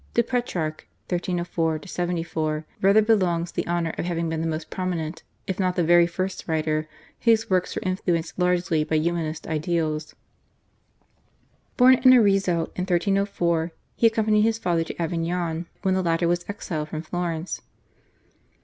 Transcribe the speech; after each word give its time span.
To 0.15 0.23
Petrarch 0.23 0.87
(1304 1.09 1.81
74) 1.85 2.65
rather 2.81 3.03
belongs 3.03 3.51
the 3.51 3.67
honour 3.67 3.91
of 3.99 4.05
having 4.05 4.29
been 4.29 4.41
the 4.41 4.47
most 4.47 4.71
prominent, 4.71 5.21
if 5.45 5.59
not 5.59 5.75
the 5.75 5.83
very 5.83 6.07
first 6.07 6.47
writer, 6.47 6.89
whose 7.19 7.51
works 7.51 7.75
were 7.75 7.83
influenced 7.85 8.39
largely 8.39 8.83
by 8.83 8.95
Humanist 8.95 9.45
ideals. 9.45 10.15
Born 11.77 11.99
in 12.03 12.15
Arezzo 12.15 12.71
in 12.75 12.85
1304, 12.85 13.73
he 13.95 14.07
accompanied 14.07 14.41
his 14.41 14.57
father 14.57 14.83
to 14.85 14.99
Avignon 14.99 15.67
when 15.83 15.93
the 15.93 16.01
latter 16.01 16.27
was 16.27 16.45
exiled 16.49 16.89
from 16.89 17.03
Florence. 17.03 17.61